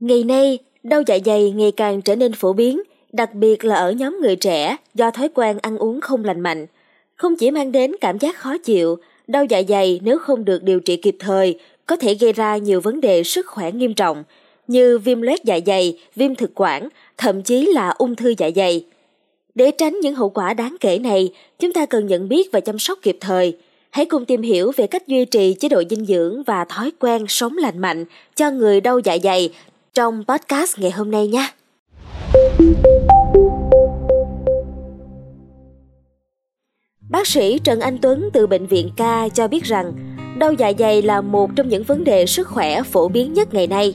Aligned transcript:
Ngày 0.00 0.24
nay, 0.24 0.58
đau 0.82 1.02
dạ 1.06 1.18
dày 1.24 1.50
ngày 1.50 1.72
càng 1.72 2.02
trở 2.02 2.16
nên 2.16 2.32
phổ 2.32 2.52
biến, 2.52 2.82
đặc 3.12 3.34
biệt 3.34 3.64
là 3.64 3.74
ở 3.74 3.92
nhóm 3.92 4.18
người 4.20 4.36
trẻ 4.36 4.76
do 4.94 5.10
thói 5.10 5.28
quen 5.34 5.58
ăn 5.62 5.78
uống 5.78 6.00
không 6.00 6.24
lành 6.24 6.40
mạnh. 6.40 6.66
Không 7.14 7.36
chỉ 7.36 7.50
mang 7.50 7.72
đến 7.72 7.92
cảm 8.00 8.18
giác 8.18 8.36
khó 8.36 8.58
chịu, 8.58 8.96
đau 9.26 9.44
dạ 9.44 9.62
dày 9.68 10.00
nếu 10.02 10.18
không 10.18 10.44
được 10.44 10.62
điều 10.62 10.80
trị 10.80 10.96
kịp 10.96 11.16
thời 11.18 11.58
có 11.86 11.96
thể 11.96 12.14
gây 12.14 12.32
ra 12.32 12.56
nhiều 12.56 12.80
vấn 12.80 13.00
đề 13.00 13.22
sức 13.22 13.46
khỏe 13.46 13.72
nghiêm 13.72 13.94
trọng 13.94 14.24
như 14.66 14.98
viêm 14.98 15.22
loét 15.22 15.44
dạ 15.44 15.58
dày, 15.66 15.98
viêm 16.16 16.34
thực 16.34 16.50
quản, 16.54 16.88
thậm 17.16 17.42
chí 17.42 17.66
là 17.66 17.88
ung 17.90 18.16
thư 18.16 18.34
dạ 18.38 18.50
dày. 18.56 18.84
Để 19.54 19.70
tránh 19.70 20.00
những 20.00 20.14
hậu 20.14 20.28
quả 20.28 20.54
đáng 20.54 20.76
kể 20.80 20.98
này, 20.98 21.32
chúng 21.58 21.72
ta 21.72 21.86
cần 21.86 22.06
nhận 22.06 22.28
biết 22.28 22.52
và 22.52 22.60
chăm 22.60 22.78
sóc 22.78 22.98
kịp 23.02 23.16
thời. 23.20 23.56
Hãy 23.90 24.06
cùng 24.06 24.24
tìm 24.24 24.42
hiểu 24.42 24.72
về 24.76 24.86
cách 24.86 25.08
duy 25.08 25.24
trì 25.24 25.54
chế 25.54 25.68
độ 25.68 25.82
dinh 25.90 26.06
dưỡng 26.06 26.42
và 26.42 26.64
thói 26.64 26.92
quen 26.98 27.24
sống 27.28 27.58
lành 27.58 27.78
mạnh 27.78 28.04
cho 28.36 28.50
người 28.50 28.80
đau 28.80 28.98
dạ 28.98 29.18
dày 29.22 29.50
trong 29.98 30.24
podcast 30.28 30.78
ngày 30.78 30.90
hôm 30.90 31.10
nay 31.10 31.28
nhé. 31.28 31.50
Bác 37.10 37.26
sĩ 37.26 37.58
Trần 37.58 37.80
Anh 37.80 37.98
Tuấn 38.02 38.28
từ 38.32 38.46
Bệnh 38.46 38.66
viện 38.66 38.90
K 38.96 39.34
cho 39.34 39.48
biết 39.48 39.64
rằng 39.64 39.92
đau 40.38 40.52
dạ 40.52 40.72
dày 40.78 41.02
là 41.02 41.20
một 41.20 41.50
trong 41.56 41.68
những 41.68 41.82
vấn 41.82 42.04
đề 42.04 42.26
sức 42.26 42.48
khỏe 42.48 42.82
phổ 42.82 43.08
biến 43.08 43.34
nhất 43.34 43.54
ngày 43.54 43.66
nay. 43.66 43.94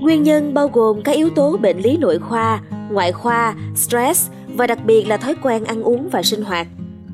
Nguyên 0.00 0.22
nhân 0.22 0.54
bao 0.54 0.68
gồm 0.68 1.02
các 1.02 1.12
yếu 1.12 1.30
tố 1.30 1.56
bệnh 1.56 1.78
lý 1.78 1.96
nội 1.96 2.18
khoa, 2.18 2.62
ngoại 2.90 3.12
khoa, 3.12 3.54
stress 3.76 4.30
và 4.56 4.66
đặc 4.66 4.78
biệt 4.84 5.04
là 5.08 5.16
thói 5.16 5.34
quen 5.42 5.64
ăn 5.64 5.82
uống 5.82 6.08
và 6.08 6.22
sinh 6.22 6.42
hoạt. 6.42 6.66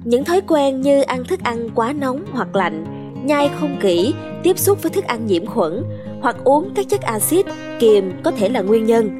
Những 0.04 0.24
thói 0.24 0.40
quen 0.40 0.80
như 0.80 1.02
ăn 1.02 1.24
thức 1.24 1.40
ăn 1.42 1.70
quá 1.74 1.92
nóng 1.92 2.24
hoặc 2.32 2.56
lạnh, 2.56 2.84
nhai 3.24 3.50
không 3.60 3.78
kỹ, 3.82 4.14
tiếp 4.42 4.58
xúc 4.58 4.82
với 4.82 4.92
thức 4.92 5.04
ăn 5.04 5.26
nhiễm 5.26 5.46
khuẩn 5.46 5.84
hoặc 6.20 6.36
uống 6.44 6.70
các 6.74 6.88
chất 6.88 7.00
axit, 7.00 7.46
kiềm 7.78 8.12
có 8.22 8.30
thể 8.30 8.48
là 8.48 8.60
nguyên 8.60 8.86
nhân. 8.86 9.10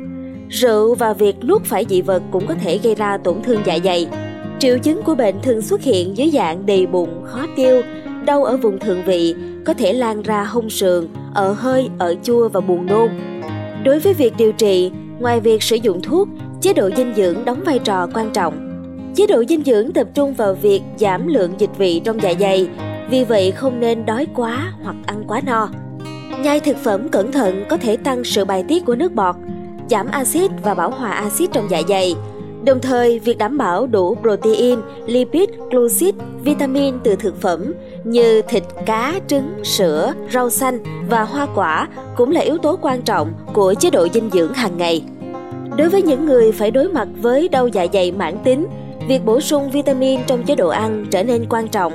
Rượu 0.49 0.95
và 0.95 1.13
việc 1.13 1.45
nuốt 1.45 1.65
phải 1.65 1.87
dị 1.89 2.03
vật 2.03 2.23
cũng 2.31 2.47
có 2.47 2.55
thể 2.55 2.79
gây 2.79 2.95
ra 2.95 3.17
tổn 3.17 3.43
thương 3.43 3.61
dạ 3.65 3.79
dày. 3.85 4.09
Triệu 4.59 4.79
chứng 4.79 5.03
của 5.03 5.15
bệnh 5.15 5.35
thường 5.43 5.63
xuất 5.63 5.83
hiện 5.83 6.17
dưới 6.17 6.31
dạng 6.31 6.67
đầy 6.67 6.87
bụng, 6.87 7.23
khó 7.25 7.47
tiêu, 7.57 7.83
đau 8.25 8.45
ở 8.45 8.57
vùng 8.57 8.79
thượng 8.79 9.03
vị, 9.05 9.35
có 9.67 9.75
thể 9.75 9.93
lan 9.93 10.23
ra 10.23 10.45
hông 10.45 10.71
sườn, 10.71 11.09
ở 11.35 11.53
hơi, 11.53 11.89
ở 11.99 12.15
chua 12.23 12.49
và 12.49 12.61
buồn 12.61 12.87
nôn. 12.87 13.09
Đối 13.85 13.99
với 13.99 14.15
việc 14.15 14.33
điều 14.37 14.53
trị, 14.53 14.91
ngoài 15.19 15.41
việc 15.41 15.63
sử 15.63 15.77
dụng 15.77 16.03
thuốc, 16.03 16.29
chế 16.61 16.73
độ 16.73 16.91
dinh 16.97 17.13
dưỡng 17.17 17.45
đóng 17.45 17.61
vai 17.65 17.79
trò 17.79 18.07
quan 18.15 18.31
trọng. 18.33 18.67
Chế 19.17 19.27
độ 19.27 19.45
dinh 19.49 19.63
dưỡng 19.65 19.93
tập 19.93 20.07
trung 20.15 20.35
vào 20.35 20.55
việc 20.55 20.81
giảm 20.97 21.27
lượng 21.27 21.53
dịch 21.59 21.79
vị 21.79 22.01
trong 22.05 22.23
dạ 22.23 22.33
dày, 22.41 22.69
vì 23.11 23.25
vậy 23.25 23.51
không 23.51 23.81
nên 23.81 24.07
đói 24.07 24.27
quá 24.35 24.73
hoặc 24.83 24.97
ăn 25.07 25.25
quá 25.27 25.41
no. 25.47 25.69
Nhai 26.43 26.61
thực 26.61 26.77
phẩm 26.77 27.09
cẩn 27.09 27.33
thận 27.33 27.65
có 27.69 27.77
thể 27.77 27.97
tăng 27.97 28.25
sự 28.25 28.45
bài 28.45 28.65
tiết 28.69 28.85
của 28.85 28.95
nước 28.95 29.13
bọt, 29.13 29.37
giảm 29.91 30.07
axit 30.11 30.51
và 30.63 30.75
bảo 30.75 30.91
hòa 30.91 31.11
axit 31.11 31.53
trong 31.53 31.71
dạ 31.71 31.83
dày. 31.89 32.15
Đồng 32.65 32.81
thời, 32.81 33.19
việc 33.19 33.39
đảm 33.39 33.59
bảo 33.59 33.87
đủ 33.87 34.17
protein, 34.23 34.79
lipid, 35.07 35.49
glucid, 35.71 36.15
vitamin 36.45 36.95
từ 37.05 37.17
thực 37.17 37.41
phẩm 37.41 37.73
như 38.05 38.43
thịt, 38.43 38.63
cá, 38.87 39.21
trứng, 39.27 39.65
sữa, 39.65 40.13
rau 40.33 40.51
xanh 40.51 40.79
và 41.09 41.23
hoa 41.23 41.47
quả 41.55 41.89
cũng 42.17 42.31
là 42.31 42.41
yếu 42.41 42.59
tố 42.59 42.79
quan 42.83 43.03
trọng 43.03 43.33
của 43.53 43.75
chế 43.75 43.91
độ 43.91 44.09
dinh 44.15 44.31
dưỡng 44.33 44.53
hàng 44.53 44.77
ngày. 44.77 45.03
Đối 45.77 45.89
với 45.89 46.03
những 46.03 46.27
người 46.27 46.53
phải 46.53 46.71
đối 46.71 46.89
mặt 46.89 47.09
với 47.21 47.49
đau 47.49 47.69
dạ 47.69 47.87
dày 47.93 48.13
mãn 48.13 48.39
tính, 48.45 48.67
việc 49.09 49.25
bổ 49.25 49.41
sung 49.41 49.71
vitamin 49.71 50.21
trong 50.27 50.43
chế 50.43 50.55
độ 50.55 50.69
ăn 50.69 51.07
trở 51.11 51.23
nên 51.23 51.47
quan 51.49 51.69
trọng, 51.69 51.93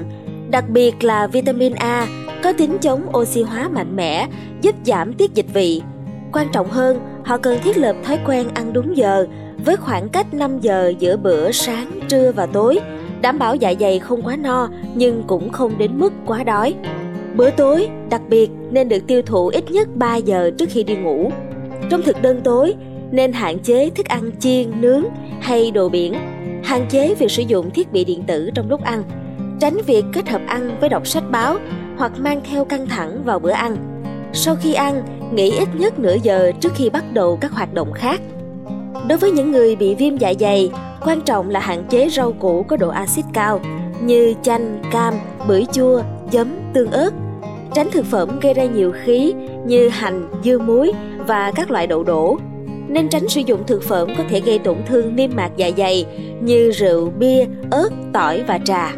đặc 0.50 0.70
biệt 0.70 1.04
là 1.04 1.28
vitamin 1.28 1.74
A 1.74 2.08
có 2.44 2.54
tính 2.54 2.78
chống 2.82 3.02
oxy 3.18 3.42
hóa 3.42 3.70
mạnh 3.70 3.96
mẽ, 3.96 4.28
giúp 4.62 4.76
giảm 4.86 5.14
tiết 5.14 5.34
dịch 5.34 5.54
vị. 5.54 5.82
Quan 6.34 6.48
trọng 6.52 6.70
hơn, 6.70 7.00
họ 7.24 7.38
cần 7.38 7.60
thiết 7.64 7.78
lập 7.78 7.96
thói 8.04 8.20
quen 8.26 8.48
ăn 8.54 8.74
đúng 8.74 8.98
giờ, 8.98 9.28
với 9.66 9.78
khoảng 9.78 10.10
cách 10.10 10.34
5 10.34 10.60
giờ 10.60 10.94
giữa 11.00 11.18
bữa 11.18 11.52
sáng, 11.52 12.00
trưa 12.10 12.32
và 12.32 12.46
tối, 12.46 12.80
đảm 13.22 13.40
bảo 13.40 13.56
dạ 13.56 13.74
dày 13.80 14.00
không 14.00 14.22
quá 14.22 14.36
no 14.36 14.70
nhưng 14.96 15.24
cũng 15.28 15.50
không 15.50 15.78
đến 15.78 15.92
mức 16.00 16.14
quá 16.26 16.44
đói. 16.44 16.76
Bữa 17.36 17.50
tối, 17.50 17.88
đặc 18.10 18.22
biệt 18.30 18.50
nên 18.72 18.90
được 18.90 19.08
tiêu 19.08 19.22
thụ 19.22 19.48
ít 19.48 19.72
nhất 19.72 19.88
3 19.96 20.16
giờ 20.16 20.52
trước 20.58 20.70
khi 20.70 20.84
đi 20.84 20.96
ngủ. 20.96 21.32
Trong 21.90 22.02
thực 22.02 22.22
đơn 22.22 22.42
tối, 22.44 22.74
nên 23.12 23.34
hạn 23.34 23.60
chế 23.60 23.90
thức 23.90 24.06
ăn 24.06 24.32
chiên, 24.40 24.82
nướng 24.82 25.04
hay 25.42 25.72
đồ 25.72 25.90
biển, 25.90 26.14
hạn 26.64 26.86
chế 26.90 27.16
việc 27.16 27.32
sử 27.32 27.44
dụng 27.48 27.72
thiết 27.72 27.92
bị 27.92 28.04
điện 28.04 28.24
tử 28.28 28.50
trong 28.56 28.70
lúc 28.70 28.84
ăn, 28.84 29.04
tránh 29.66 29.78
việc 29.86 30.06
kết 30.14 30.30
hợp 30.30 30.42
ăn 30.48 30.78
với 30.80 30.90
đọc 30.90 31.08
sách 31.08 31.24
báo 31.32 31.58
hoặc 31.98 32.12
mang 32.20 32.42
theo 32.52 32.66
căng 32.66 32.88
thẳng 32.88 33.24
vào 33.24 33.40
bữa 33.40 33.52
ăn. 33.52 33.78
Sau 34.34 34.56
khi 34.56 34.74
ăn, 34.74 35.04
nghỉ 35.34 35.52
ít 35.52 35.68
nhất 35.76 36.00
nửa 36.00 36.16
giờ 36.24 36.52
trước 36.60 36.72
khi 36.76 36.90
bắt 36.90 37.04
đầu 37.14 37.38
các 37.42 37.52
hoạt 37.52 37.74
động 37.74 37.94
khác. 37.94 38.22
Đối 39.08 39.18
với 39.18 39.32
những 39.32 39.52
người 39.52 39.76
bị 39.76 39.96
viêm 39.96 40.18
dạ 40.18 40.34
dày, 40.40 40.72
quan 41.06 41.22
trọng 41.22 41.50
là 41.50 41.60
hạn 41.60 41.84
chế 41.90 42.10
rau 42.10 42.32
củ 42.32 42.64
có 42.64 42.78
độ 42.78 42.90
axit 42.90 43.26
cao 43.34 43.62
như 44.02 44.34
chanh, 44.42 44.82
cam, 44.92 45.14
bưởi 45.48 45.66
chua, 45.74 46.02
giấm, 46.32 46.48
tương 46.74 46.92
ớt. 46.92 47.14
Tránh 47.74 47.88
thực 47.92 48.06
phẩm 48.06 48.40
gây 48.42 48.54
ra 48.54 48.66
nhiều 48.66 48.92
khí 49.04 49.34
như 49.66 49.90
hành, 49.90 50.30
dưa 50.44 50.58
muối 50.58 50.92
và 51.28 51.52
các 51.56 51.72
loại 51.72 51.88
đậu 51.88 52.04
đổ. 52.04 52.38
Nên 52.88 53.10
tránh 53.10 53.30
sử 53.30 53.42
dụng 53.42 53.64
thực 53.68 53.84
phẩm 53.84 54.10
có 54.18 54.24
thể 54.30 54.40
gây 54.40 54.60
tổn 54.60 54.78
thương 54.88 55.16
niêm 55.16 55.32
mạc 55.36 55.50
dạ 55.56 55.70
dày 55.78 56.06
như 56.42 56.72
rượu, 56.72 57.12
bia, 57.20 57.46
ớt, 57.72 57.90
tỏi 58.14 58.44
và 58.48 58.60
trà. 58.66 58.94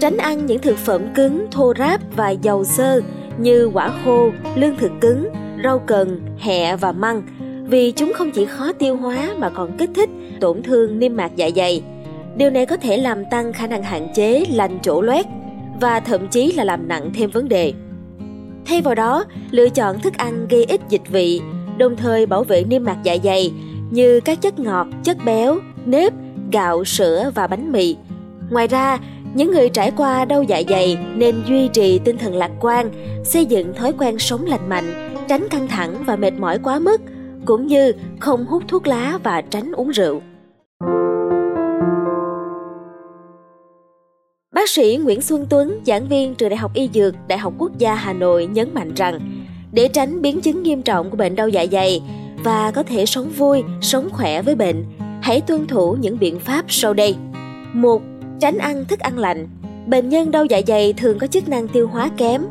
Tránh 0.00 0.16
ăn 0.16 0.46
những 0.46 0.58
thực 0.58 0.76
phẩm 0.76 1.02
cứng, 1.14 1.46
thô 1.50 1.72
ráp 1.78 2.00
và 2.16 2.30
dầu 2.30 2.64
xơ 2.64 3.00
như 3.38 3.70
quả 3.74 3.90
khô, 4.04 4.30
lương 4.56 4.76
thực 4.76 4.92
cứng, 5.00 5.28
rau 5.64 5.78
cần, 5.78 6.20
hẹ 6.38 6.76
và 6.76 6.92
măng 6.92 7.22
vì 7.68 7.90
chúng 7.92 8.12
không 8.14 8.30
chỉ 8.30 8.44
khó 8.44 8.72
tiêu 8.72 8.96
hóa 8.96 9.34
mà 9.38 9.50
còn 9.50 9.76
kích 9.78 9.90
thích 9.94 10.10
tổn 10.40 10.62
thương 10.62 10.98
niêm 10.98 11.16
mạc 11.16 11.30
dạ 11.36 11.50
dày. 11.56 11.82
Điều 12.36 12.50
này 12.50 12.66
có 12.66 12.76
thể 12.76 12.96
làm 12.96 13.24
tăng 13.30 13.52
khả 13.52 13.66
năng 13.66 13.82
hạn 13.82 14.08
chế 14.14 14.44
lành 14.50 14.78
chỗ 14.82 15.02
loét 15.02 15.26
và 15.80 16.00
thậm 16.00 16.28
chí 16.28 16.52
là 16.52 16.64
làm 16.64 16.88
nặng 16.88 17.10
thêm 17.14 17.30
vấn 17.30 17.48
đề. 17.48 17.72
Thay 18.66 18.82
vào 18.82 18.94
đó, 18.94 19.24
lựa 19.50 19.68
chọn 19.68 20.00
thức 20.00 20.14
ăn 20.16 20.46
gây 20.48 20.64
ít 20.64 20.80
dịch 20.88 21.08
vị, 21.10 21.40
đồng 21.78 21.96
thời 21.96 22.26
bảo 22.26 22.44
vệ 22.44 22.64
niêm 22.64 22.84
mạc 22.84 22.96
dạ 23.02 23.16
dày 23.24 23.52
như 23.90 24.20
các 24.20 24.42
chất 24.42 24.58
ngọt, 24.58 24.86
chất 25.04 25.16
béo, 25.24 25.58
nếp, 25.86 26.12
gạo, 26.52 26.84
sữa 26.84 27.30
và 27.34 27.46
bánh 27.46 27.72
mì. 27.72 27.96
Ngoài 28.50 28.66
ra, 28.66 28.98
những 29.36 29.50
người 29.50 29.68
trải 29.68 29.90
qua 29.96 30.24
đau 30.24 30.42
dạ 30.42 30.62
dày 30.68 30.98
nên 31.14 31.42
duy 31.48 31.68
trì 31.68 31.98
tinh 31.98 32.18
thần 32.18 32.34
lạc 32.34 32.50
quan, 32.60 32.90
xây 33.24 33.44
dựng 33.46 33.74
thói 33.74 33.92
quen 33.98 34.18
sống 34.18 34.46
lành 34.46 34.68
mạnh, 34.68 35.18
tránh 35.28 35.48
căng 35.50 35.68
thẳng 35.68 35.94
và 36.06 36.16
mệt 36.16 36.32
mỏi 36.38 36.58
quá 36.58 36.78
mức, 36.78 37.00
cũng 37.44 37.66
như 37.66 37.92
không 38.20 38.46
hút 38.46 38.62
thuốc 38.68 38.86
lá 38.86 39.18
và 39.22 39.40
tránh 39.40 39.72
uống 39.72 39.88
rượu. 39.88 40.22
Bác 44.54 44.68
sĩ 44.68 44.98
Nguyễn 45.02 45.22
Xuân 45.22 45.46
Tuấn, 45.50 45.80
giảng 45.86 46.08
viên 46.08 46.34
trường 46.34 46.48
Đại 46.48 46.56
học 46.56 46.74
Y 46.74 46.88
Dược, 46.94 47.14
Đại 47.28 47.38
học 47.38 47.52
Quốc 47.58 47.78
gia 47.78 47.94
Hà 47.94 48.12
Nội 48.12 48.46
nhấn 48.46 48.74
mạnh 48.74 48.94
rằng 48.96 49.20
để 49.72 49.88
tránh 49.88 50.22
biến 50.22 50.40
chứng 50.40 50.62
nghiêm 50.62 50.82
trọng 50.82 51.10
của 51.10 51.16
bệnh 51.16 51.36
đau 51.36 51.48
dạ 51.48 51.66
dày 51.72 52.02
và 52.44 52.70
có 52.70 52.82
thể 52.82 53.06
sống 53.06 53.28
vui, 53.36 53.62
sống 53.80 54.08
khỏe 54.12 54.42
với 54.42 54.54
bệnh, 54.54 54.84
hãy 55.22 55.40
tuân 55.40 55.66
thủ 55.66 55.96
những 56.00 56.18
biện 56.18 56.38
pháp 56.40 56.64
sau 56.68 56.94
đây. 56.94 57.16
một 57.72 58.02
Tránh 58.40 58.58
ăn 58.58 58.84
thức 58.84 58.98
ăn 58.98 59.18
lạnh. 59.18 59.48
Bệnh 59.86 60.08
nhân 60.08 60.30
đau 60.30 60.44
dạ 60.44 60.60
dày 60.66 60.92
thường 60.92 61.18
có 61.18 61.26
chức 61.26 61.48
năng 61.48 61.68
tiêu 61.68 61.88
hóa 61.88 62.10
kém. 62.16 62.42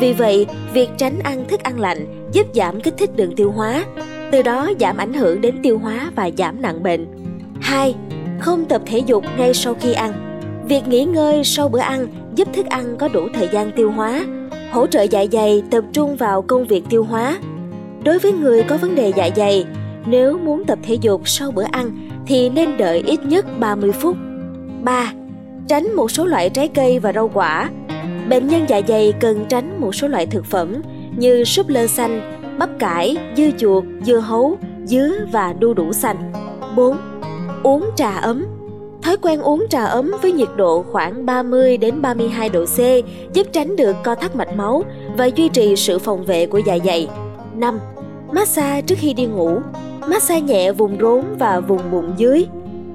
Vì 0.00 0.12
vậy, 0.12 0.46
việc 0.72 0.90
tránh 0.96 1.18
ăn 1.22 1.44
thức 1.48 1.62
ăn 1.62 1.80
lạnh 1.80 2.28
giúp 2.32 2.46
giảm 2.54 2.80
kích 2.80 2.94
thích 2.98 3.16
đường 3.16 3.36
tiêu 3.36 3.50
hóa, 3.50 3.84
từ 4.32 4.42
đó 4.42 4.70
giảm 4.80 4.96
ảnh 4.96 5.14
hưởng 5.14 5.40
đến 5.40 5.54
tiêu 5.62 5.78
hóa 5.78 6.10
và 6.16 6.30
giảm 6.38 6.62
nặng 6.62 6.82
bệnh. 6.82 7.06
2. 7.60 7.94
Không 8.40 8.64
tập 8.64 8.82
thể 8.86 8.98
dục 8.98 9.24
ngay 9.38 9.54
sau 9.54 9.74
khi 9.74 9.92
ăn. 9.92 10.12
Việc 10.68 10.88
nghỉ 10.88 11.04
ngơi 11.04 11.44
sau 11.44 11.68
bữa 11.68 11.78
ăn 11.78 12.06
giúp 12.34 12.48
thức 12.52 12.66
ăn 12.66 12.96
có 12.98 13.08
đủ 13.08 13.28
thời 13.34 13.48
gian 13.52 13.72
tiêu 13.72 13.90
hóa, 13.90 14.24
hỗ 14.70 14.86
trợ 14.86 15.02
dạ 15.02 15.24
dày 15.32 15.62
tập 15.70 15.84
trung 15.92 16.16
vào 16.16 16.42
công 16.42 16.66
việc 16.66 16.84
tiêu 16.90 17.04
hóa. 17.04 17.38
Đối 18.04 18.18
với 18.18 18.32
người 18.32 18.62
có 18.62 18.76
vấn 18.76 18.94
đề 18.94 19.12
dạ 19.16 19.30
dày, 19.36 19.64
nếu 20.06 20.38
muốn 20.38 20.64
tập 20.64 20.78
thể 20.82 20.94
dục 21.00 21.28
sau 21.28 21.50
bữa 21.50 21.64
ăn 21.70 22.08
thì 22.26 22.48
nên 22.48 22.76
đợi 22.76 23.02
ít 23.06 23.20
nhất 23.24 23.46
30 23.58 23.92
phút. 23.92 24.16
3. 24.82 25.12
Tránh 25.68 25.96
một 25.96 26.10
số 26.10 26.26
loại 26.26 26.50
trái 26.50 26.68
cây 26.68 26.98
và 26.98 27.12
rau 27.12 27.30
quả. 27.34 27.70
Bệnh 28.28 28.48
nhân 28.48 28.64
dạ 28.68 28.80
dày 28.88 29.12
cần 29.20 29.44
tránh 29.48 29.80
một 29.80 29.94
số 29.94 30.08
loại 30.08 30.26
thực 30.26 30.44
phẩm 30.44 30.82
như 31.16 31.44
súp 31.44 31.68
lơ 31.68 31.86
xanh, 31.86 32.40
bắp 32.58 32.70
cải, 32.78 33.16
dưa 33.36 33.50
chuột, 33.58 33.84
dưa 34.02 34.18
hấu, 34.18 34.58
dứa 34.84 35.10
và 35.32 35.52
đu 35.52 35.74
đủ 35.74 35.92
xanh. 35.92 36.32
4. 36.76 36.96
Uống 37.62 37.90
trà 37.96 38.10
ấm 38.10 38.46
Thói 39.02 39.16
quen 39.16 39.40
uống 39.40 39.66
trà 39.70 39.84
ấm 39.84 40.12
với 40.22 40.32
nhiệt 40.32 40.48
độ 40.56 40.84
khoảng 40.92 41.26
30 41.26 41.76
đến 41.76 42.02
32 42.02 42.48
độ 42.48 42.64
C 42.64 42.78
giúp 43.32 43.46
tránh 43.52 43.76
được 43.76 43.96
co 44.04 44.14
thắt 44.14 44.36
mạch 44.36 44.56
máu 44.56 44.82
và 45.16 45.26
duy 45.26 45.48
trì 45.48 45.76
sự 45.76 45.98
phòng 45.98 46.24
vệ 46.24 46.46
của 46.46 46.60
dạ 46.66 46.78
dày. 46.84 47.08
5. 47.54 47.78
Massage 48.32 48.82
trước 48.82 48.98
khi 48.98 49.12
đi 49.12 49.26
ngủ. 49.26 49.58
Massage 50.08 50.40
nhẹ 50.40 50.72
vùng 50.72 50.96
rốn 51.00 51.24
và 51.38 51.60
vùng 51.60 51.90
bụng 51.90 52.12
dưới. 52.16 52.46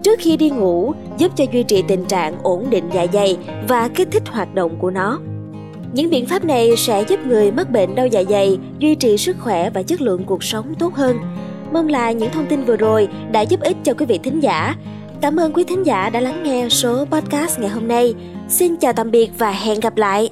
Trước 0.03 0.19
khi 0.19 0.37
đi 0.37 0.49
ngủ, 0.49 0.93
giúp 1.17 1.31
cho 1.35 1.45
duy 1.51 1.63
trì 1.63 1.83
tình 1.87 2.05
trạng 2.05 2.37
ổn 2.43 2.69
định 2.69 2.83
dạ 2.93 3.05
dày 3.13 3.37
và 3.67 3.87
kích 3.87 4.07
thích 4.11 4.23
hoạt 4.29 4.55
động 4.55 4.75
của 4.79 4.91
nó. 4.91 5.19
Những 5.93 6.09
biện 6.09 6.25
pháp 6.25 6.45
này 6.45 6.75
sẽ 6.77 7.03
giúp 7.07 7.19
người 7.27 7.51
mắc 7.51 7.71
bệnh 7.71 7.95
đau 7.95 8.07
dạ 8.07 8.23
dày 8.29 8.57
duy 8.79 8.95
trì 8.95 9.17
sức 9.17 9.35
khỏe 9.39 9.69
và 9.69 9.83
chất 9.83 10.01
lượng 10.01 10.23
cuộc 10.25 10.43
sống 10.43 10.73
tốt 10.79 10.95
hơn. 10.95 11.17
Mong 11.73 11.87
là 11.87 12.11
những 12.11 12.31
thông 12.31 12.45
tin 12.45 12.63
vừa 12.63 12.77
rồi 12.77 13.07
đã 13.31 13.41
giúp 13.41 13.59
ích 13.59 13.77
cho 13.83 13.93
quý 13.93 14.05
vị 14.05 14.19
thính 14.23 14.39
giả. 14.39 14.75
Cảm 15.21 15.39
ơn 15.39 15.53
quý 15.53 15.63
thính 15.63 15.83
giả 15.83 16.09
đã 16.09 16.19
lắng 16.19 16.43
nghe 16.43 16.69
số 16.69 17.05
podcast 17.05 17.59
ngày 17.59 17.69
hôm 17.69 17.87
nay. 17.87 18.13
Xin 18.49 18.75
chào 18.75 18.93
tạm 18.93 19.11
biệt 19.11 19.31
và 19.37 19.51
hẹn 19.51 19.79
gặp 19.79 19.97
lại. 19.97 20.29